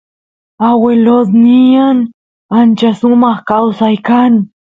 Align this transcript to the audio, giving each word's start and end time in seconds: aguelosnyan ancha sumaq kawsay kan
aguelosnyan 0.67 1.97
ancha 2.57 2.89
sumaq 2.99 3.39
kawsay 3.49 3.95
kan 4.07 4.33